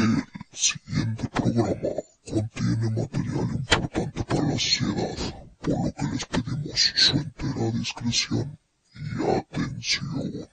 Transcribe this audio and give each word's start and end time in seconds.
El 0.00 0.24
siguiente 0.52 1.28
programa 1.28 1.76
contiene 2.24 2.88
material 2.88 3.48
importante 3.52 4.24
para 4.24 4.42
la 4.44 4.52
sociedad, 4.52 5.18
por 5.60 5.74
lo 5.74 5.92
que 5.92 6.06
les 6.12 6.24
pedimos 6.24 6.80
su 6.80 7.18
entera 7.18 7.70
discreción 7.72 8.58
y 8.94 9.30
atención. 9.30 10.48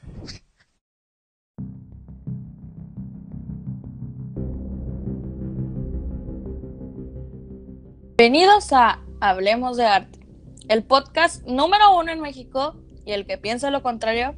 Bienvenidos 8.17 8.73
a 8.73 8.99
Hablemos 9.21 9.77
de 9.77 9.85
Arte, 9.85 10.19
el 10.67 10.83
podcast 10.83 11.45
número 11.45 11.95
uno 11.97 12.11
en 12.11 12.19
México 12.19 12.75
y 13.05 13.13
el 13.13 13.25
que 13.25 13.37
piensa 13.37 13.71
lo 13.71 13.81
contrario, 13.81 14.35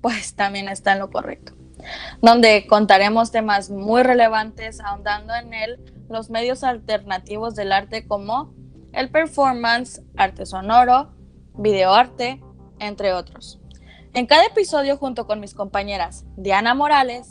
pues 0.00 0.34
también 0.36 0.70
está 0.70 0.94
en 0.94 1.00
lo 1.00 1.10
correcto, 1.10 1.52
donde 2.20 2.66
contaremos 2.66 3.30
temas 3.30 3.70
muy 3.70 4.02
relevantes 4.02 4.80
ahondando 4.80 5.34
en 5.34 5.54
él 5.54 5.80
los 6.08 6.30
medios 6.30 6.64
alternativos 6.64 7.54
del 7.54 7.72
arte 7.72 8.06
como 8.06 8.54
el 8.92 9.10
performance, 9.10 10.02
arte 10.16 10.44
sonoro, 10.44 11.14
videoarte, 11.54 12.42
entre 12.78 13.14
otros. 13.14 13.60
En 14.14 14.26
cada 14.26 14.44
episodio 14.44 14.96
junto 14.98 15.26
con 15.26 15.40
mis 15.40 15.54
compañeras 15.54 16.26
Diana 16.36 16.74
Morales. 16.74 17.28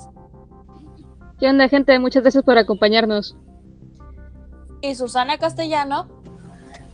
¿Qué 1.40 1.48
onda 1.48 1.70
gente? 1.70 1.98
Muchas 2.00 2.24
gracias 2.24 2.44
por 2.44 2.58
acompañarnos 2.58 3.36
y 4.82 4.96
Susana 4.96 5.38
Castellano. 5.38 6.08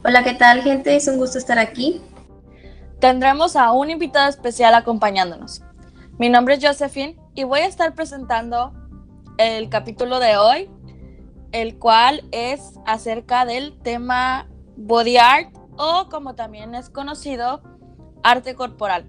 Hola, 0.03 0.23
¿qué 0.23 0.33
tal 0.33 0.61
gente? 0.61 0.95
Es 0.95 1.07
un 1.07 1.17
gusto 1.17 1.37
estar 1.37 1.57
aquí. 1.57 2.01
Tendremos 2.99 3.55
a 3.55 3.71
un 3.71 3.89
invitado 3.89 4.29
especial 4.29 4.75
acompañándonos. 4.75 5.61
Mi 6.17 6.29
nombre 6.29 6.55
es 6.55 6.65
Josephine 6.65 7.17
y 7.37 7.43
voy 7.43 7.59
a 7.59 7.67
estar 7.67 7.93
presentando 7.93 8.73
el 9.37 9.69
capítulo 9.69 10.19
de 10.19 10.37
hoy, 10.37 10.71
el 11.51 11.77
cual 11.77 12.27
es 12.31 12.79
acerca 12.87 13.45
del 13.45 13.77
tema 13.77 14.47
body 14.75 15.17
art 15.17 15.55
o 15.77 16.09
como 16.09 16.33
también 16.33 16.73
es 16.73 16.89
conocido, 16.89 17.61
arte 18.23 18.55
corporal. 18.55 19.05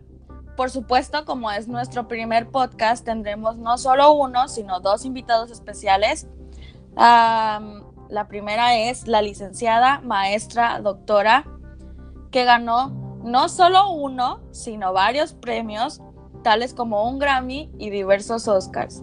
Por 0.59 0.69
supuesto, 0.71 1.25
como 1.25 1.51
es 1.51 1.69
nuestro 1.69 2.07
primer 2.07 2.51
podcast, 2.51 3.03
tendremos 3.03 3.57
no 3.57 3.79
solo 3.79 4.13
uno, 4.13 4.47
sino 4.49 4.81
dos 4.81 5.07
invitados 5.07 5.51
especiales. 5.51 6.27
La 6.97 8.27
primera 8.29 8.77
es 8.77 9.09
la 9.09 9.23
licenciada, 9.23 10.03
maestra, 10.03 10.83
doctora, 10.83 11.47
que 12.31 12.45
ganó 12.45 12.91
no 13.25 13.49
solo 13.49 13.91
uno, 13.91 14.41
sino 14.51 14.93
varios 14.93 15.33
premios, 15.33 16.03
como 16.75 17.09
un 17.09 17.19
Grammy 17.19 17.71
y 17.79 17.91
diversos 17.91 18.49
Oscars. 18.49 19.03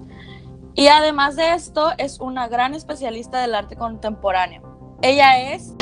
Y 0.73 0.87
además 0.87 1.35
de 1.35 1.53
esto, 1.53 1.91
es 1.97 2.19
una 2.19 2.47
gran 2.47 2.73
especialista 2.73 3.39
del 3.41 3.55
arte 3.55 3.75
contemporáneo. 3.75 4.97
Ella 5.01 5.53
es... 5.53 5.73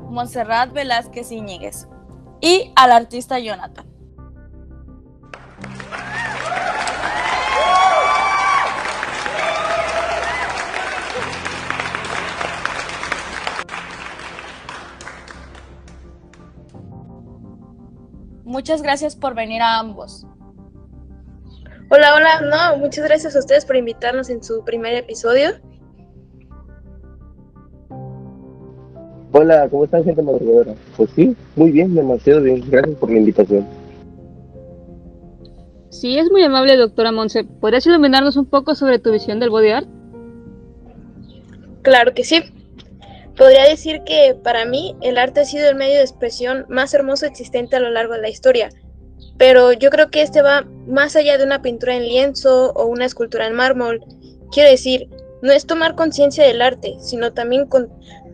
Montserrat 0.00 0.72
Velázquez 0.72 1.30
Iñiguez 1.30 1.86
y 2.40 2.72
al 2.74 2.92
artista 2.92 3.38
Jonathan. 3.38 3.87
Muchas 18.58 18.82
gracias 18.82 19.14
por 19.14 19.36
venir 19.36 19.62
a 19.62 19.78
ambos. 19.78 20.26
Hola, 21.90 22.12
hola, 22.16 22.40
no, 22.72 22.78
muchas 22.78 23.04
gracias 23.04 23.36
a 23.36 23.38
ustedes 23.38 23.64
por 23.64 23.76
invitarnos 23.76 24.30
en 24.30 24.42
su 24.42 24.64
primer 24.64 24.94
episodio. 24.94 25.50
Hola, 29.30 29.68
¿cómo 29.70 29.84
están 29.84 30.02
gente 30.02 30.22
madrugadora? 30.22 30.74
Pues 30.96 31.08
sí, 31.14 31.36
muy 31.54 31.70
bien, 31.70 31.94
demasiado 31.94 32.42
bien, 32.42 32.64
gracias 32.68 32.96
por 32.96 33.12
la 33.12 33.18
invitación. 33.18 33.64
Sí, 35.90 36.18
es 36.18 36.28
muy 36.32 36.42
amable, 36.42 36.76
doctora 36.76 37.12
Monse. 37.12 37.44
¿Podrías 37.44 37.86
iluminarnos 37.86 38.36
un 38.36 38.46
poco 38.46 38.74
sobre 38.74 38.98
tu 38.98 39.12
visión 39.12 39.38
del 39.38 39.50
body 39.50 39.70
art? 39.70 39.88
Claro 41.82 42.12
que 42.12 42.24
sí. 42.24 42.42
Podría 43.38 43.68
decir 43.68 44.02
que 44.04 44.36
para 44.42 44.64
mí 44.64 44.96
el 45.00 45.16
arte 45.16 45.40
ha 45.40 45.44
sido 45.44 45.70
el 45.70 45.76
medio 45.76 45.98
de 45.98 46.02
expresión 46.02 46.66
más 46.68 46.92
hermoso 46.92 47.24
existente 47.24 47.76
a 47.76 47.80
lo 47.80 47.88
largo 47.88 48.14
de 48.14 48.22
la 48.22 48.28
historia, 48.28 48.70
pero 49.36 49.72
yo 49.72 49.90
creo 49.90 50.10
que 50.10 50.22
este 50.22 50.42
va 50.42 50.66
más 50.88 51.14
allá 51.14 51.38
de 51.38 51.44
una 51.44 51.62
pintura 51.62 51.94
en 51.94 52.02
lienzo 52.02 52.72
o 52.72 52.86
una 52.86 53.04
escultura 53.04 53.46
en 53.46 53.54
mármol. 53.54 54.04
Quiero 54.50 54.68
decir, 54.68 55.08
no 55.40 55.52
es 55.52 55.66
tomar 55.66 55.94
conciencia 55.94 56.44
del 56.44 56.60
arte, 56.60 56.96
sino 57.00 57.32
también 57.32 57.68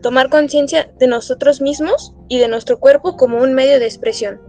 tomar 0.01 0.29
conciencia 0.29 0.91
de 0.97 1.05
nosotros 1.05 1.61
mismos 1.61 2.15
y 2.27 2.39
de 2.39 2.47
nuestro 2.47 2.79
cuerpo 2.79 3.15
como 3.15 3.37
un 3.37 3.53
medio 3.53 3.79
de 3.79 3.85
expresión. 3.85 4.41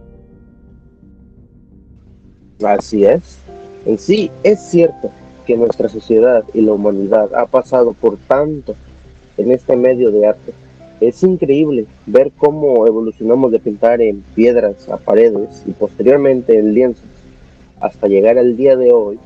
Así 2.63 3.05
es. 3.05 3.37
En 3.85 3.99
sí, 3.99 4.31
es 4.41 4.59
cierto 4.59 5.11
que 5.45 5.55
nuestra 5.55 5.87
sociedad 5.87 6.43
y 6.55 6.61
la 6.61 6.73
humanidad 6.73 7.33
ha 7.35 7.45
pasado 7.45 7.93
por 7.93 8.17
tanto 8.17 8.75
en 9.37 9.51
este 9.51 9.75
medio 9.75 10.11
de 10.11 10.27
arte. 10.27 10.53
Es 10.99 11.21
increíble 11.23 11.85
ver 12.07 12.31
cómo 12.37 12.87
evolucionamos 12.87 13.51
de 13.51 13.59
pintar 13.59 14.01
en 14.01 14.23
piedras 14.35 14.89
a 14.89 14.97
paredes 14.97 15.63
y 15.67 15.71
posteriormente 15.71 16.57
en 16.57 16.73
lienzos 16.73 17.05
hasta 17.79 18.07
llegar 18.07 18.37
al 18.37 18.57
día 18.57 18.75
de 18.75 18.91
hoy, 18.91 19.19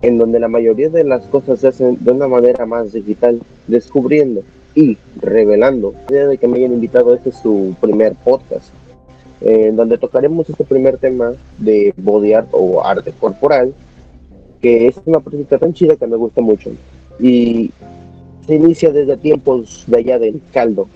en 0.00 0.18
donde 0.18 0.40
la 0.40 0.48
mayoría 0.48 0.88
de 0.88 1.04
las 1.04 1.26
cosas 1.26 1.60
se 1.60 1.68
hacen 1.68 1.98
de 2.00 2.12
una 2.12 2.28
manera 2.28 2.64
más 2.64 2.92
digital, 2.92 3.40
descubriendo 3.66 4.42
y 4.74 4.96
revelando. 5.20 5.94
de 6.08 6.38
que 6.38 6.48
me 6.48 6.58
hayan 6.58 6.72
invitado, 6.72 7.14
este 7.14 7.30
es 7.30 7.36
su 7.36 7.76
primer 7.80 8.14
podcast, 8.24 8.72
en 9.40 9.76
donde 9.76 9.98
tocaremos 9.98 10.48
este 10.48 10.64
primer 10.64 10.96
tema 10.96 11.34
de 11.58 11.92
body 11.96 12.32
art 12.32 12.48
o 12.52 12.82
arte 12.84 13.12
corporal, 13.20 13.74
que 14.60 14.86
es 14.86 14.96
una 15.04 15.20
práctica 15.20 15.58
tan 15.58 15.74
chida 15.74 15.96
que 15.96 16.06
me 16.06 16.16
gusta 16.16 16.40
mucho. 16.40 16.70
Y 17.20 17.70
se 18.46 18.54
inicia 18.54 18.90
desde 18.90 19.16
tiempos 19.16 19.84
de 19.86 19.98
allá 19.98 20.18
del 20.18 20.42
caldo. 20.52 20.88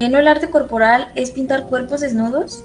¿No 0.00 0.18
el 0.18 0.28
arte 0.28 0.50
corporal 0.50 1.08
es 1.14 1.30
pintar 1.30 1.66
cuerpos 1.68 2.00
desnudos? 2.00 2.64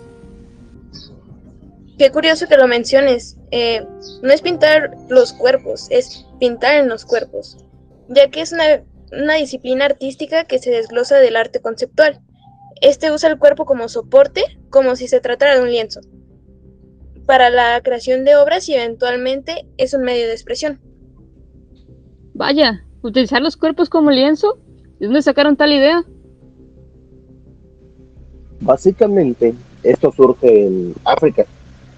Qué 1.98 2.12
curioso 2.12 2.48
que 2.48 2.58
lo 2.58 2.68
menciones. 2.68 3.38
Eh, 3.52 3.86
no 4.22 4.32
es 4.32 4.42
pintar 4.42 4.96
los 5.10 5.34
cuerpos, 5.34 5.88
es 5.90 6.26
pintar 6.40 6.76
en 6.76 6.90
los 6.90 7.06
cuerpos, 7.06 7.58
ya 8.08 8.30
que 8.30 8.42
es 8.42 8.52
una, 8.52 8.84
una 9.12 9.36
disciplina 9.36 9.86
artística 9.86 10.46
que 10.46 10.60
se 10.60 10.72
desglosa 10.72 11.18
del 11.18 11.36
arte 11.36 11.60
conceptual. 11.60 12.20
Este 12.82 13.12
usa 13.12 13.30
el 13.30 13.40
cuerpo 13.40 13.66
como 13.66 13.90
soporte, 13.90 14.44
como 14.70 14.96
si 14.96 15.08
se 15.08 15.20
tratara 15.20 15.56
de 15.56 15.62
un 15.62 15.72
lienzo, 15.72 16.02
para 17.26 17.50
la 17.50 17.82
creación 17.84 18.26
de 18.26 18.36
obras 18.36 18.70
y 18.70 18.76
eventualmente 18.76 19.68
es 19.78 19.94
un 19.94 20.02
medio 20.02 20.28
de 20.28 20.34
expresión. 20.34 20.80
Vaya, 22.34 22.87
¿Utilizar 23.08 23.42
los 23.42 23.56
cuerpos 23.56 23.90
como 23.90 24.12
lienzo? 24.12 24.58
¿De 25.00 25.06
dónde 25.06 25.22
sacaron 25.22 25.56
tal 25.56 25.72
idea? 25.72 26.04
Básicamente, 28.60 29.56
esto 29.82 30.12
surge 30.12 30.68
en 30.68 30.94
África. 31.06 31.46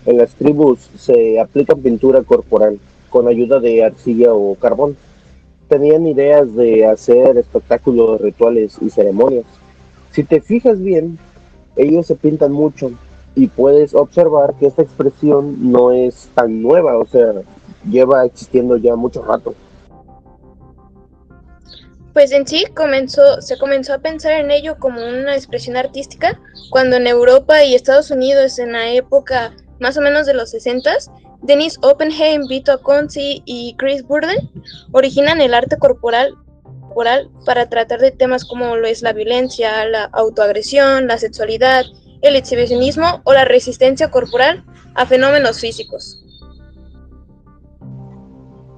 En 0.06 0.20
las 0.20 0.36
tribus 0.36 0.88
se 1.00 1.40
aplica 1.40 1.76
pintura 1.76 2.22
corporal 2.22 2.80
con 3.10 3.28
ayuda 3.28 3.60
de 3.60 3.84
arcilla 3.84 4.36
o 4.36 4.54
carbón. 4.54 4.98
Tenían 5.68 6.06
ideas 6.06 6.54
de 6.54 6.86
hacer 6.86 7.38
espectáculos, 7.38 8.22
rituales 8.22 8.78
y 8.80 8.92
ceremonias. 8.92 9.46
Si 10.12 10.24
te 10.24 10.42
fijas 10.42 10.80
bien, 10.80 11.18
ellos 11.76 12.06
se 12.06 12.14
pintan 12.14 12.52
mucho 12.52 12.92
y 13.34 13.48
puedes 13.48 13.96
observar 13.96 14.54
que 14.60 14.68
esta 14.68 14.84
expresión 14.84 15.72
no 15.72 15.92
es 15.92 16.30
tan 16.36 16.62
nueva, 16.62 17.00
o 17.00 17.08
sea, 17.08 17.34
lleva 17.90 18.26
existiendo 18.26 18.78
ya 18.78 18.96
mucho 18.96 19.24
rato. 19.24 19.56
Pues 22.20 22.34
en 22.34 22.46
sí 22.46 22.66
comenzó, 22.76 23.42
se 23.42 23.58
comenzó 23.58 23.94
a 23.94 24.00
pensar 24.00 24.34
en 24.34 24.52
ello 24.52 24.78
como 24.78 25.00
una 25.08 25.38
expresión 25.38 25.78
artística 25.78 26.38
cuando 26.70 26.98
en 26.98 27.08
Europa 27.08 27.64
y 27.64 27.76
Estados 27.76 28.12
Unidos 28.12 28.60
en 28.60 28.74
la 28.74 28.92
época 28.92 29.56
más 29.80 29.96
o 29.96 30.02
menos 30.02 30.26
de 30.26 30.34
los 30.34 30.50
60 30.50 30.92
Dennis 31.44 31.80
Oppenheim, 31.82 32.46
Vito 32.50 32.78
Conci 32.82 33.42
y 33.46 33.74
Chris 33.78 34.04
Burden 34.04 34.52
originan 34.92 35.40
el 35.40 35.54
arte 35.54 35.78
corporal, 35.78 36.36
corporal 36.82 37.30
para 37.46 37.70
tratar 37.70 38.02
de 38.02 38.12
temas 38.12 38.44
como 38.44 38.76
lo 38.76 38.86
es 38.86 39.02
la 39.02 39.14
violencia, 39.14 39.86
la 39.86 40.10
autoagresión, 40.12 41.08
la 41.08 41.20
sexualidad, 41.20 41.86
el 42.22 42.36
exhibicionismo 42.36 43.22
o 43.24 43.32
la 43.32 43.46
resistencia 43.46 44.12
corporal 44.12 44.66
a 44.94 45.06
fenómenos 45.06 45.62
físicos. 45.62 46.22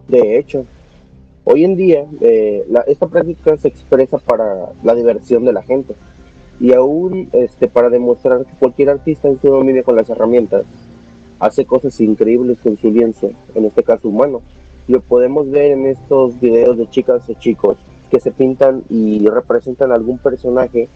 De 0.10 0.38
hecho, 0.38 0.64
Hoy 1.54 1.66
en 1.66 1.76
día, 1.76 2.06
eh, 2.22 2.66
esta 2.88 3.08
práctica 3.08 3.58
se 3.58 3.68
expresa 3.68 4.18
para 4.20 4.70
la 4.84 4.96
diversión 4.96 5.44
de 5.44 5.52
la 5.52 5.62
gente 5.62 5.96
y 6.62 6.72
aún 6.72 7.28
este, 7.34 7.68
para 7.68 7.90
demostrar 7.90 8.46
que 8.46 8.54
cualquier 8.58 8.90
artista 8.90 9.28
en 9.28 9.42
su 9.42 9.50
dominio 9.50 9.84
con 9.84 9.98
las 9.98 10.10
herramientas 10.10 10.64
hace 11.40 11.66
cosas 11.66 12.00
increíbles 12.00 12.60
con 12.64 12.78
su 12.78 12.90
lienzo, 12.90 13.32
en 13.54 13.66
este 13.66 13.84
caso 13.84 14.08
humano. 14.08 14.42
Lo 14.88 15.02
podemos 15.02 15.50
ver 15.52 15.72
en 15.72 15.88
estos 15.88 16.40
videos 16.40 16.78
de 16.78 16.90
chicas 16.90 17.30
o 17.30 17.34
chicos 17.34 17.76
que 18.10 18.22
se 18.22 18.32
pintan 18.32 18.84
y 18.90 19.28
representan 19.28 19.92
algún 19.92 20.20
personaje 20.20 20.88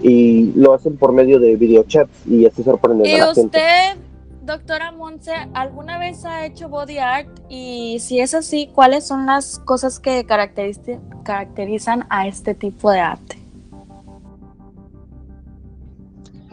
y 0.00 0.52
lo 0.54 0.72
hacen 0.72 0.96
por 0.96 1.12
medio 1.12 1.38
de 1.38 1.56
videochats 1.56 2.26
y 2.26 2.46
así 2.46 2.62
sorprenden 2.62 3.06
¿Y 3.08 3.16
a 3.16 3.26
la 3.26 3.34
gente. 3.34 3.58
usted, 3.58 4.00
doctora 4.46 4.91
Monse, 5.02 5.32
alguna 5.54 5.98
vez 5.98 6.24
ha 6.24 6.46
hecho 6.46 6.68
body 6.68 6.98
art? 6.98 7.26
Y 7.48 7.98
si 7.98 8.20
es 8.20 8.34
así, 8.34 8.70
¿cuáles 8.72 9.04
son 9.04 9.26
las 9.26 9.58
cosas 9.58 9.98
que 9.98 10.24
caracterizan 10.24 12.06
a 12.08 12.28
este 12.28 12.54
tipo 12.54 12.88
de 12.88 13.00
arte? 13.00 13.36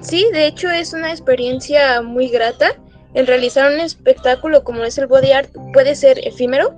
Sí, 0.02 0.26
de 0.34 0.48
hecho 0.48 0.68
es 0.72 0.94
una 0.94 1.12
experiencia 1.12 2.02
muy 2.02 2.30
grata. 2.30 2.70
El 3.14 3.28
realizar 3.28 3.72
un 3.72 3.80
espectáculo 3.82 4.64
como 4.64 4.84
es 4.84 4.98
el 4.98 5.06
body 5.06 5.32
art 5.32 5.52
puede 5.72 5.94
ser 5.94 6.18
efímero, 6.28 6.74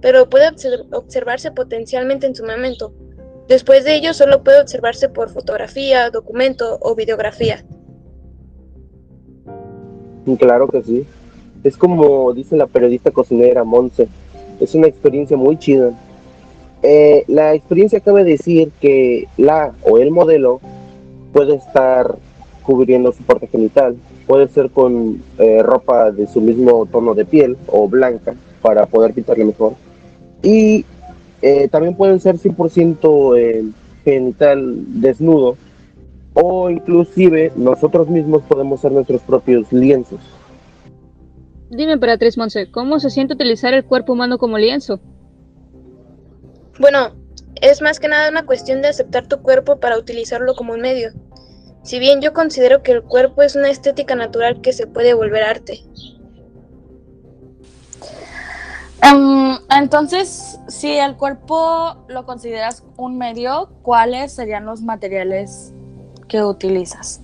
pero 0.00 0.28
puede 0.28 0.48
obser- 0.50 0.88
observarse 0.92 1.52
potencialmente 1.52 2.26
en 2.26 2.34
su 2.34 2.44
momento. 2.44 2.92
Después 3.46 3.84
de 3.84 3.94
ello 3.94 4.12
solo 4.12 4.42
puede 4.42 4.60
observarse 4.60 5.08
por 5.08 5.30
fotografía, 5.30 6.10
documento 6.10 6.78
o 6.80 6.96
videografía. 6.96 7.64
Claro 10.38 10.68
que 10.68 10.82
sí. 10.82 11.04
Es 11.64 11.76
como 11.76 12.32
dice 12.32 12.56
la 12.56 12.66
periodista 12.66 13.10
cocinera 13.10 13.64
Monse. 13.64 14.08
Es 14.60 14.74
una 14.74 14.86
experiencia 14.86 15.36
muy 15.36 15.58
chida. 15.58 15.92
Eh, 16.82 17.24
la 17.28 17.54
experiencia 17.54 18.00
cabe 18.00 18.24
decir 18.24 18.72
que 18.80 19.28
la 19.36 19.72
o 19.82 19.98
el 19.98 20.10
modelo 20.10 20.60
puede 21.32 21.54
estar 21.54 22.16
cubriendo 22.62 23.12
su 23.12 23.22
parte 23.22 23.46
genital. 23.46 23.96
Puede 24.26 24.48
ser 24.48 24.70
con 24.70 25.22
eh, 25.38 25.62
ropa 25.62 26.10
de 26.10 26.26
su 26.26 26.40
mismo 26.40 26.86
tono 26.86 27.14
de 27.14 27.24
piel 27.24 27.56
o 27.66 27.88
blanca 27.88 28.34
para 28.60 28.86
poder 28.86 29.12
pintarle 29.12 29.44
mejor. 29.44 29.74
Y 30.42 30.84
eh, 31.40 31.68
también 31.68 31.96
pueden 31.96 32.20
ser 32.20 32.36
100% 32.36 33.38
eh, 33.38 33.64
genital 34.04 35.00
desnudo 35.00 35.56
o 36.34 36.70
inclusive 36.70 37.52
nosotros 37.56 38.08
mismos 38.08 38.42
podemos 38.42 38.80
ser 38.80 38.92
nuestros 38.92 39.20
propios 39.22 39.72
lienzos. 39.72 40.20
Dime, 41.70 41.92
Emperatriz 41.92 42.36
Monse, 42.36 42.70
¿cómo 42.70 43.00
se 43.00 43.10
siente 43.10 43.34
utilizar 43.34 43.72
el 43.74 43.84
cuerpo 43.84 44.12
humano 44.12 44.38
como 44.38 44.58
lienzo? 44.58 45.00
Bueno, 46.78 47.14
es 47.60 47.80
más 47.80 47.98
que 47.98 48.08
nada 48.08 48.30
una 48.30 48.44
cuestión 48.44 48.82
de 48.82 48.88
aceptar 48.88 49.26
tu 49.26 49.40
cuerpo 49.40 49.80
para 49.80 49.98
utilizarlo 49.98 50.54
como 50.54 50.74
un 50.74 50.80
medio. 50.80 51.12
Si 51.82 51.98
bien 51.98 52.20
yo 52.20 52.32
considero 52.32 52.82
que 52.82 52.92
el 52.92 53.02
cuerpo 53.02 53.42
es 53.42 53.56
una 53.56 53.70
estética 53.70 54.14
natural 54.14 54.60
que 54.60 54.72
se 54.72 54.86
puede 54.86 55.14
volver 55.14 55.42
arte. 55.42 55.80
Em, 59.02 59.58
entonces, 59.76 60.60
si 60.68 60.92
el 60.96 61.16
cuerpo 61.16 62.04
lo 62.08 62.24
consideras 62.24 62.84
un 62.96 63.18
medio, 63.18 63.70
¿cuáles 63.82 64.32
serían 64.32 64.64
los 64.64 64.82
materiales 64.82 65.74
que 66.32 66.42
utilizas? 66.42 67.20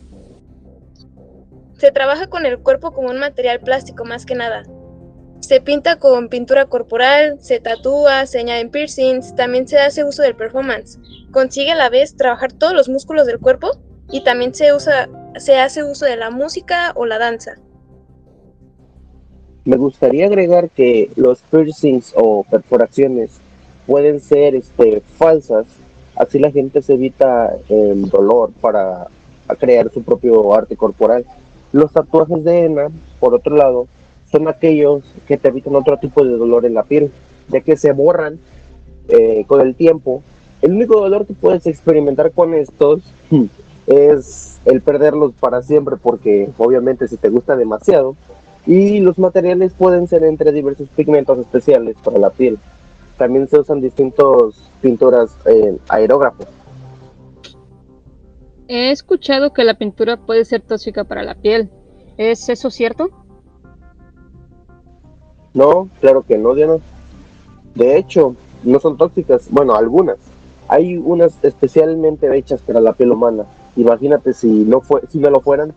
Se 1.78 1.90
trabaja 1.92 2.26
con 2.26 2.44
el 2.44 2.58
cuerpo 2.58 2.92
como 2.92 3.08
un 3.08 3.18
material 3.18 3.60
plástico 3.60 4.04
más 4.04 4.26
que 4.26 4.34
nada. 4.34 4.64
Se 5.40 5.62
pinta 5.62 5.96
con 5.96 6.28
pintura 6.28 6.66
corporal, 6.66 7.38
se 7.40 7.58
tatúa, 7.58 8.26
se 8.26 8.40
añaden 8.40 8.70
piercings, 8.70 9.34
también 9.34 9.66
se 9.66 9.78
hace 9.78 10.04
uso 10.04 10.22
del 10.22 10.36
performance. 10.36 10.98
Consigue 11.30 11.72
a 11.72 11.76
la 11.76 11.88
vez 11.88 12.16
trabajar 12.16 12.52
todos 12.52 12.74
los 12.74 12.90
músculos 12.90 13.26
del 13.26 13.38
cuerpo 13.38 13.70
y 14.10 14.22
también 14.24 14.54
se 14.54 14.74
usa 14.74 15.08
se 15.36 15.56
hace 15.56 15.84
uso 15.84 16.04
de 16.04 16.16
la 16.16 16.30
música 16.30 16.92
o 16.94 17.06
la 17.06 17.18
danza. 17.18 17.54
Me 19.64 19.76
gustaría 19.76 20.26
agregar 20.26 20.68
que 20.70 21.10
los 21.16 21.38
piercings 21.50 22.12
o 22.14 22.44
perforaciones 22.44 23.30
pueden 23.86 24.20
ser 24.20 24.54
este, 24.54 25.00
falsas, 25.16 25.66
así 26.18 26.38
la 26.38 26.50
gente 26.50 26.82
se 26.82 26.94
evita 26.94 27.56
el 27.68 28.08
dolor 28.10 28.50
para 28.60 29.06
crear 29.58 29.90
su 29.92 30.02
propio 30.02 30.54
arte 30.54 30.76
corporal. 30.76 31.24
Los 31.72 31.92
tatuajes 31.92 32.44
de 32.44 32.64
henna, 32.64 32.88
por 33.20 33.34
otro 33.34 33.56
lado, 33.56 33.86
son 34.30 34.48
aquellos 34.48 35.02
que 35.26 35.36
te 35.36 35.48
evitan 35.48 35.74
otro 35.74 35.96
tipo 35.98 36.24
de 36.24 36.36
dolor 36.36 36.64
en 36.66 36.74
la 36.74 36.82
piel, 36.82 37.10
ya 37.48 37.60
que 37.60 37.76
se 37.76 37.92
borran 37.92 38.38
eh, 39.08 39.44
con 39.46 39.60
el 39.60 39.74
tiempo. 39.74 40.22
El 40.60 40.72
único 40.72 41.00
dolor 41.00 41.26
que 41.26 41.34
puedes 41.34 41.66
experimentar 41.66 42.32
con 42.32 42.52
estos 42.52 43.00
es 43.86 44.58
el 44.64 44.80
perderlos 44.82 45.32
para 45.38 45.62
siempre, 45.62 45.96
porque 45.96 46.50
obviamente 46.58 47.08
si 47.08 47.16
te 47.16 47.28
gusta 47.28 47.56
demasiado, 47.56 48.16
y 48.66 49.00
los 49.00 49.18
materiales 49.18 49.72
pueden 49.72 50.08
ser 50.08 50.24
entre 50.24 50.52
diversos 50.52 50.88
pigmentos 50.94 51.38
especiales 51.38 51.96
para 52.04 52.18
la 52.18 52.30
piel. 52.30 52.58
También 53.18 53.48
se 53.48 53.58
usan 53.58 53.80
distintas 53.80 54.26
pinturas 54.80 55.36
en 55.44 55.78
aerógrafo. 55.88 56.44
He 58.68 58.90
escuchado 58.90 59.52
que 59.52 59.64
la 59.64 59.74
pintura 59.74 60.16
puede 60.16 60.44
ser 60.44 60.62
tóxica 60.62 61.04
para 61.04 61.22
la 61.22 61.34
piel. 61.34 61.70
¿Es 62.16 62.48
eso 62.48 62.70
cierto? 62.70 63.10
No, 65.52 65.88
claro 66.00 66.22
que 66.22 66.38
no, 66.38 66.54
Diana. 66.54 66.76
De 67.74 67.96
hecho, 67.96 68.36
no 68.62 68.78
son 68.78 68.96
tóxicas. 68.96 69.48
Bueno, 69.50 69.74
algunas. 69.74 70.16
Hay 70.68 70.96
unas 70.98 71.42
especialmente 71.42 72.32
hechas 72.36 72.60
para 72.60 72.80
la 72.80 72.92
piel 72.92 73.12
humana. 73.12 73.44
Imagínate 73.76 74.34
si 74.34 74.48
no 74.48 74.80
fue, 74.80 75.02
si 75.08 75.18
no 75.18 75.30
lo 75.30 75.40
fueran, 75.40 75.72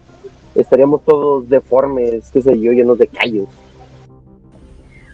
estaríamos 0.53 1.01
todos 1.03 1.47
deformes, 1.47 2.29
qué 2.31 2.41
sé 2.41 2.59
yo, 2.59 2.71
llenos 2.71 2.97
de 2.97 3.07
callos. 3.07 3.47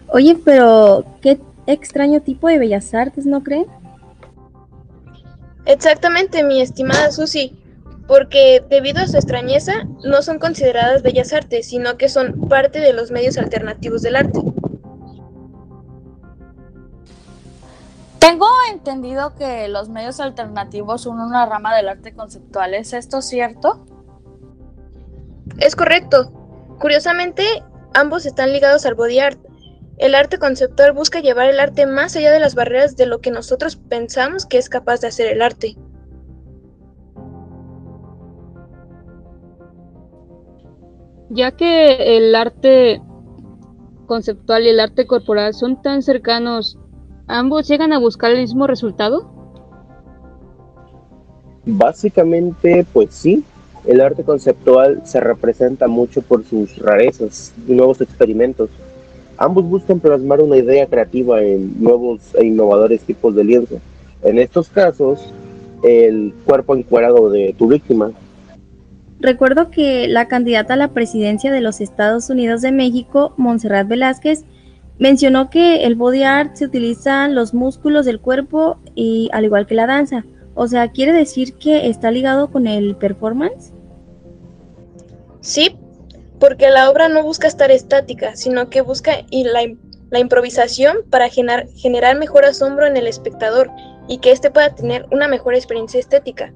Oye, 0.08 0.36
pero 0.44 1.04
qué 1.20 1.38
extraño 1.68 2.22
tipo 2.22 2.48
de 2.48 2.58
bellas 2.58 2.92
artes, 2.94 3.26
¿no 3.26 3.42
creen? 3.44 3.66
Exactamente, 5.66 6.42
mi 6.42 6.60
estimada 6.60 7.12
Susi, 7.12 7.62
porque 8.06 8.64
debido 8.70 9.00
a 9.00 9.06
su 9.06 9.16
extrañeza 9.16 9.86
no 10.02 10.22
son 10.22 10.38
consideradas 10.38 11.02
bellas 11.02 11.32
artes, 11.32 11.68
sino 11.68 11.98
que 11.98 12.08
son 12.08 12.48
parte 12.48 12.80
de 12.80 12.94
los 12.94 13.10
medios 13.10 13.36
alternativos 13.36 14.02
del 14.02 14.16
arte. 14.16 14.40
Tengo 18.18 18.46
entendido 18.72 19.34
que 19.36 19.68
los 19.68 19.90
medios 19.90 20.20
alternativos 20.20 21.02
son 21.02 21.20
una 21.20 21.46
rama 21.46 21.76
del 21.76 21.88
arte 21.88 22.14
conceptual. 22.14 22.74
¿Es 22.74 22.92
esto 22.92 23.22
cierto? 23.22 23.84
Es 25.58 25.76
correcto. 25.76 26.32
Curiosamente, 26.80 27.44
ambos 27.94 28.26
están 28.26 28.52
ligados 28.52 28.86
al 28.86 28.94
body 28.94 29.18
art. 29.18 29.38
El 29.98 30.14
arte 30.14 30.38
conceptual 30.38 30.92
busca 30.92 31.20
llevar 31.20 31.48
el 31.48 31.58
arte 31.58 31.84
más 31.84 32.14
allá 32.14 32.30
de 32.30 32.38
las 32.38 32.54
barreras 32.54 32.96
de 32.96 33.06
lo 33.06 33.20
que 33.20 33.32
nosotros 33.32 33.74
pensamos 33.74 34.46
que 34.46 34.56
es 34.56 34.68
capaz 34.68 35.00
de 35.00 35.08
hacer 35.08 35.26
el 35.26 35.42
arte. 35.42 35.76
Ya 41.30 41.50
que 41.50 42.16
el 42.16 42.34
arte 42.36 43.02
conceptual 44.06 44.62
y 44.62 44.68
el 44.68 44.80
arte 44.80 45.06
corporal 45.06 45.52
son 45.52 45.82
tan 45.82 46.02
cercanos, 46.02 46.78
¿ambos 47.26 47.66
llegan 47.66 47.92
a 47.92 47.98
buscar 47.98 48.30
el 48.30 48.38
mismo 48.38 48.68
resultado? 48.68 49.30
Básicamente, 51.66 52.86
pues 52.92 53.12
sí, 53.12 53.44
el 53.84 54.00
arte 54.00 54.22
conceptual 54.22 55.02
se 55.04 55.18
representa 55.18 55.88
mucho 55.88 56.22
por 56.22 56.44
sus 56.44 56.78
rarezas 56.78 57.52
y 57.66 57.74
nuevos 57.74 58.00
experimentos. 58.00 58.70
Ambos 59.38 59.64
buscan 59.64 60.00
plasmar 60.00 60.40
una 60.40 60.56
idea 60.56 60.86
creativa 60.86 61.40
en 61.40 61.80
nuevos 61.80 62.34
e 62.34 62.44
innovadores 62.44 63.00
tipos 63.02 63.34
de 63.36 63.44
lienzo. 63.44 63.80
En 64.22 64.38
estos 64.38 64.68
casos, 64.68 65.32
el 65.84 66.34
cuerpo 66.44 66.74
encuadrado 66.76 67.30
de 67.30 67.54
tu 67.56 67.68
víctima. 67.68 68.10
Recuerdo 69.20 69.70
que 69.70 70.08
la 70.08 70.26
candidata 70.26 70.74
a 70.74 70.76
la 70.76 70.88
presidencia 70.88 71.52
de 71.52 71.60
los 71.60 71.80
Estados 71.80 72.30
Unidos 72.30 72.62
de 72.62 72.72
México, 72.72 73.32
Montserrat 73.36 73.86
Velázquez, 73.86 74.44
mencionó 74.98 75.50
que 75.50 75.84
el 75.84 75.94
body 75.94 76.24
art 76.24 76.56
se 76.56 76.64
utilizan 76.64 77.36
los 77.36 77.54
músculos 77.54 78.06
del 78.06 78.20
cuerpo 78.20 78.78
y 78.96 79.28
al 79.32 79.44
igual 79.44 79.66
que 79.66 79.76
la 79.76 79.86
danza. 79.86 80.24
O 80.54 80.66
sea, 80.66 80.88
¿quiere 80.90 81.12
decir 81.12 81.54
que 81.54 81.88
está 81.88 82.10
ligado 82.10 82.50
con 82.50 82.66
el 82.66 82.96
performance? 82.96 83.72
Sí, 85.40 85.76
porque 86.38 86.70
la 86.70 86.90
obra 86.90 87.08
no 87.08 87.22
busca 87.22 87.48
estar 87.48 87.70
estática, 87.70 88.36
sino 88.36 88.70
que 88.70 88.80
busca 88.80 89.24
la, 89.30 89.60
la 90.10 90.18
improvisación 90.18 90.98
para 91.10 91.28
generar, 91.28 91.68
generar 91.76 92.16
mejor 92.18 92.44
asombro 92.44 92.86
en 92.86 92.96
el 92.96 93.06
espectador 93.06 93.70
y 94.08 94.18
que 94.18 94.32
éste 94.32 94.50
pueda 94.50 94.74
tener 94.74 95.06
una 95.10 95.28
mejor 95.28 95.54
experiencia 95.54 96.00
estética. 96.00 96.52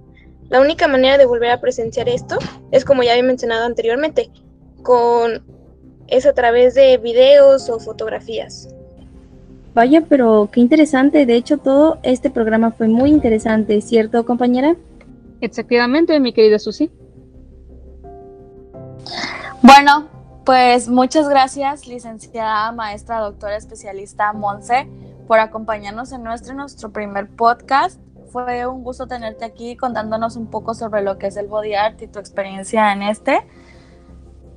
La 0.48 0.60
única 0.60 0.88
manera 0.88 1.18
de 1.18 1.26
volver 1.26 1.50
a 1.50 1.60
presenciar 1.60 2.08
esto 2.08 2.38
es 2.70 2.84
como 2.84 3.02
ya 3.02 3.12
había 3.12 3.24
mencionado 3.24 3.64
anteriormente, 3.64 4.30
con 4.82 5.42
es 6.08 6.26
a 6.26 6.34
través 6.34 6.74
de 6.74 6.98
videos 6.98 7.70
o 7.70 7.80
fotografías. 7.80 8.68
Vaya, 9.74 10.02
pero 10.06 10.50
qué 10.52 10.60
interesante. 10.60 11.24
De 11.24 11.34
hecho, 11.36 11.56
todo 11.56 11.98
este 12.02 12.28
programa 12.28 12.72
fue 12.72 12.88
muy 12.88 13.10
interesante, 13.10 13.80
¿cierto, 13.80 14.26
compañera? 14.26 14.76
Efectivamente, 15.40 16.20
mi 16.20 16.34
querida 16.34 16.58
Susi. 16.58 16.90
Bueno, 19.62 20.09
Pues 20.45 20.88
muchas 20.88 21.28
gracias, 21.28 21.87
licenciada, 21.87 22.73
maestra, 22.73 23.21
doctora, 23.21 23.57
especialista 23.57 24.33
Monse, 24.33 24.88
por 25.28 25.38
acompañarnos 25.38 26.11
en 26.11 26.25
nuestro, 26.25 26.52
nuestro 26.54 26.90
primer 26.90 27.28
podcast. 27.28 28.00
Fue 28.33 28.66
un 28.66 28.83
gusto 28.83 29.07
tenerte 29.07 29.45
aquí 29.45 29.76
contándonos 29.76 30.35
un 30.35 30.50
poco 30.50 30.75
sobre 30.75 31.02
lo 31.02 31.16
que 31.16 31.28
es 31.28 31.37
el 31.37 31.47
body 31.47 31.75
art 31.75 32.02
y 32.02 32.09
tu 32.09 32.19
experiencia 32.19 32.92
en 32.92 33.02
este. 33.02 33.47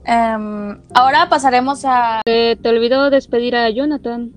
Em, 0.06 0.82
ahora 0.96 1.30
pasaremos 1.30 1.86
a... 1.86 2.22
Eh, 2.26 2.58
te 2.60 2.70
olvidó 2.70 3.12
despedir 3.12 3.56
a 3.56 3.70
Jonathan. 3.70 4.34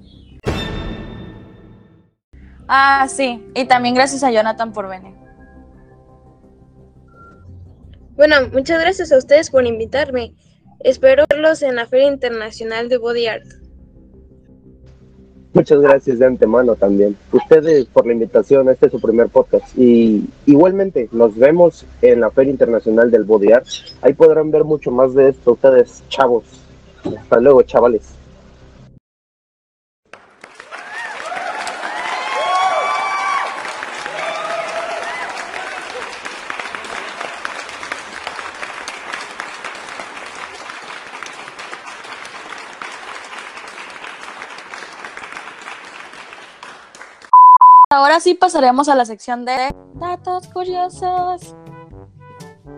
Ah, 2.68 3.06
sí, 3.08 3.42
y 3.54 3.64
también 3.64 3.94
gracias 3.94 4.22
a 4.22 4.30
Jonathan 4.30 4.74
por 4.74 4.86
venir. 4.86 5.14
Bueno, 8.16 8.36
muchas 8.52 8.78
gracias 8.80 9.12
a 9.12 9.16
ustedes 9.16 9.48
por 9.48 9.64
invitarme. 9.64 10.34
Espero 10.80 11.24
verlos 11.28 11.62
en 11.62 11.74
la 11.74 11.86
Feria 11.86 12.08
Internacional 12.08 12.88
de 12.88 12.98
Body 12.98 13.26
Art. 13.26 13.44
Muchas 15.52 15.80
gracias 15.80 16.20
de 16.20 16.26
antemano 16.26 16.76
también. 16.76 17.16
Ustedes 17.32 17.86
por 17.86 18.06
la 18.06 18.12
invitación, 18.12 18.68
este 18.68 18.86
es 18.86 18.92
su 18.92 19.00
primer 19.00 19.28
podcast. 19.28 19.76
Y 19.76 20.24
igualmente, 20.46 21.08
nos 21.10 21.36
vemos 21.36 21.84
en 22.00 22.20
la 22.20 22.30
Feria 22.30 22.52
Internacional 22.52 23.10
del 23.10 23.24
Body 23.24 23.52
Art. 23.52 23.66
Ahí 24.02 24.12
podrán 24.12 24.52
ver 24.52 24.62
mucho 24.62 24.92
más 24.92 25.14
de 25.14 25.30
esto 25.30 25.52
ustedes, 25.52 26.04
chavos. 26.08 26.44
Hasta 27.04 27.40
luego, 27.40 27.62
chavales. 27.62 28.17
Ahora 47.90 48.20
sí 48.20 48.34
pasaremos 48.34 48.90
a 48.90 48.94
la 48.94 49.06
sección 49.06 49.46
de 49.46 49.74
datos 49.94 50.46
curiosos. 50.48 51.54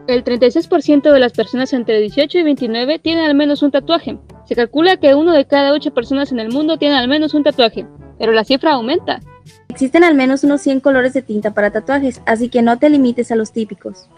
El 0.07 0.23
36% 0.23 1.11
de 1.11 1.19
las 1.19 1.33
personas 1.33 1.73
entre 1.73 1.99
18 1.99 2.39
y 2.39 2.43
29 2.45 3.01
tienen 3.01 3.25
al 3.25 3.35
menos 3.35 3.65
un 3.65 3.73
tatuaje. 3.73 4.21
Se 4.45 4.55
calcula 4.55 4.99
que 4.99 5.17
uno 5.17 5.33
de 5.33 5.47
cada 5.47 5.73
ocho 5.73 5.93
personas 5.93 6.31
en 6.31 6.39
el 6.39 6.53
mundo 6.53 6.77
tiene 6.77 6.95
al 6.95 7.09
menos 7.09 7.35
un 7.35 7.43
tatuaje, 7.43 7.89
pero 8.21 8.31
la 8.31 8.45
cifra 8.45 8.75
aumenta. 8.75 9.19
Existen 9.69 10.05
al 10.05 10.15
menos 10.15 10.45
unos 10.45 10.61
100 10.61 10.79
colores 10.79 11.13
de 11.13 11.23
tinta 11.23 11.53
para 11.53 11.73
tatuajes, 11.73 12.23
así 12.25 12.49
que 12.49 12.63
no 12.63 12.79
te 12.79 12.89
limites 12.89 13.33
a 13.33 13.37
los 13.37 13.51
típicos. 13.51 14.09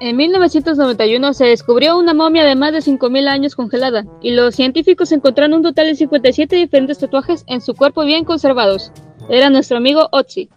En 0.00 0.16
1991 0.16 1.34
se 1.34 1.44
descubrió 1.44 1.98
una 1.98 2.14
momia 2.14 2.46
de 2.46 2.54
más 2.54 2.72
de 2.72 2.78
5.000 2.78 3.28
años 3.28 3.56
congelada, 3.56 4.06
y 4.22 4.30
los 4.30 4.54
científicos 4.54 5.12
encontraron 5.12 5.52
un 5.52 5.62
total 5.62 5.88
de 5.88 5.96
57 5.96 6.56
diferentes 6.56 6.96
tatuajes 6.96 7.44
en 7.46 7.60
su 7.60 7.74
cuerpo 7.74 8.04
bien 8.04 8.24
conservados. 8.24 8.90
Era 9.30 9.48
nuestro 9.48 9.76
amigo 9.76 10.08
Otzi. 10.10 10.50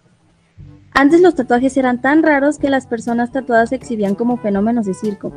Antes 0.93 1.21
los 1.21 1.35
tatuajes 1.35 1.77
eran 1.77 2.01
tan 2.01 2.23
raros 2.23 2.57
que 2.57 2.71
las 2.71 2.87
personas 2.87 3.31
tatuadas 3.31 3.69
se 3.69 3.75
exhibían 3.75 4.15
como 4.15 4.37
fenómenos 4.37 4.87
de 4.87 4.95
circo. 4.95 5.31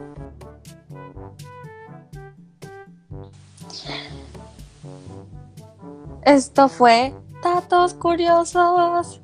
Esto 6.25 6.71
fue 6.71 7.13
Datos 7.43 7.93
Curiosos. 7.93 9.21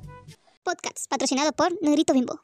Podcast 0.63 1.09
patrocinado 1.09 1.51
por 1.51 1.73
Negrito 1.81 2.13
Bimbo. 2.13 2.39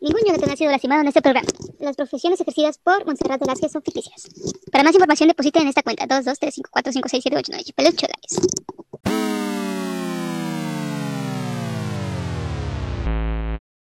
Ningún 0.00 0.20
Jonathan 0.26 0.50
ha 0.50 0.56
sido 0.56 0.70
lastimado 0.70 1.00
en 1.00 1.08
este 1.08 1.22
programa. 1.22 1.48
Las 1.80 1.96
profesiones 1.96 2.40
ejercidas 2.40 2.78
por 2.78 3.04
Montserrat 3.04 3.40
Velázquez 3.40 3.72
son 3.72 3.82
ficticias. 3.82 4.28
Para 4.70 4.84
más 4.84 4.94
información 4.94 5.28
depositen 5.28 5.62
en 5.62 5.68
esta 5.68 5.82
cuenta 5.82 6.06
223545678 6.06 7.74
Peluche 7.74 8.06
Lives. 8.06 9.45